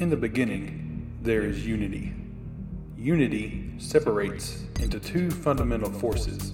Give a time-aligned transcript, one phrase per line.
[0.00, 2.14] In the beginning, there is unity.
[2.96, 6.52] Unity separates into two fundamental forces,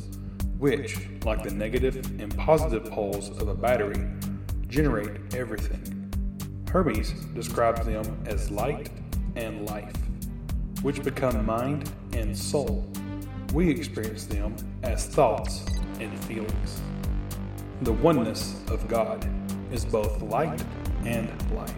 [0.57, 0.97] which,
[1.27, 4.03] like the negative and positive poles of a battery,
[4.67, 6.11] generate everything.
[6.71, 8.89] Hermes describes them as light
[9.37, 9.93] and life,
[10.81, 12.91] which become mind and soul.
[13.53, 15.67] We experience them as thoughts
[16.01, 16.81] and feelings.
[17.83, 19.29] The oneness of God
[19.71, 20.65] is both light
[21.05, 21.75] and life.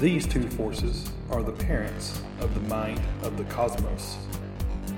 [0.00, 4.16] These two forces are the parents of the mind of the cosmos.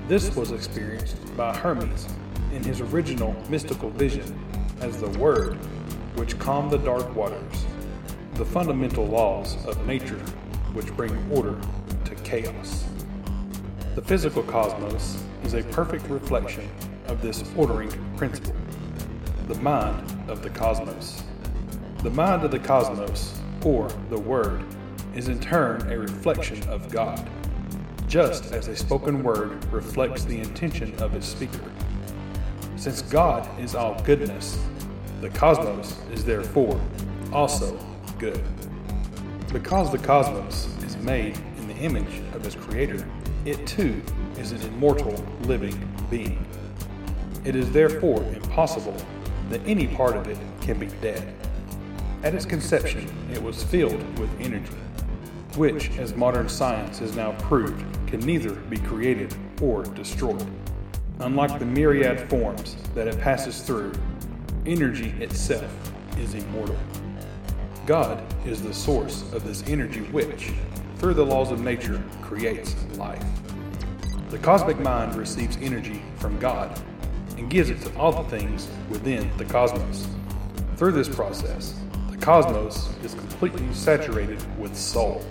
[0.07, 2.07] This was experienced by Hermes
[2.51, 4.37] in his original mystical vision
[4.81, 5.53] as the Word
[6.15, 7.65] which calmed the dark waters,
[8.33, 10.19] the fundamental laws of nature
[10.73, 11.55] which bring order
[12.05, 12.83] to chaos.
[13.93, 16.67] The physical cosmos is a perfect reflection
[17.05, 18.55] of this ordering principle,
[19.47, 21.21] the mind of the cosmos.
[22.01, 24.63] The mind of the cosmos, or the Word,
[25.17, 27.27] is in turn a reflection of God,
[28.07, 31.71] just as a spoken word reflects the intention of its speaker.
[32.75, 34.63] Since God is all goodness,
[35.19, 36.79] the cosmos is therefore
[37.33, 37.79] also
[38.19, 38.43] good.
[39.51, 43.03] Because the cosmos is made in the image of its creator,
[43.43, 43.99] it too
[44.37, 45.75] is an immortal living
[46.11, 46.45] being.
[47.43, 48.97] It is therefore impossible
[49.49, 51.33] that any part of it can be dead.
[52.21, 54.75] At its conception, it was filled with energy
[55.57, 60.45] which, as modern science has now proved, can neither be created or destroyed.
[61.19, 63.91] Unlike the myriad forms that it passes through,
[64.67, 65.71] energy itself
[66.19, 66.77] is immortal.
[67.87, 70.51] God is the source of this energy which,
[70.97, 73.25] through the laws of nature, creates life.
[74.29, 76.79] The cosmic mind receives energy from God
[77.37, 80.07] and gives it to all the things within the cosmos.
[80.75, 81.79] Through this process,
[82.11, 85.23] the cosmos is completely saturated with soul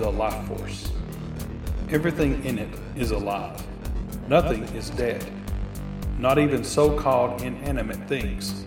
[0.00, 0.90] the life force.
[1.90, 3.62] Everything in it is alive.
[4.28, 5.22] Nothing is dead.
[6.18, 8.64] Not even so called inanimate things.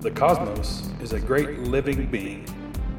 [0.00, 2.46] The cosmos is a great living being,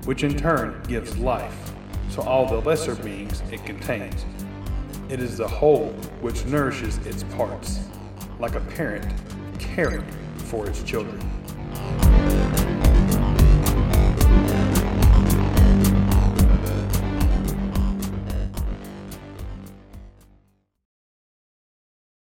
[0.05, 1.73] which in turn gives life
[2.13, 4.23] to all the lesser beings it contains.
[5.09, 5.87] It is the whole
[6.21, 7.79] which nourishes its parts,
[8.39, 9.11] like a parent
[9.57, 10.05] caring
[10.37, 11.19] for its children.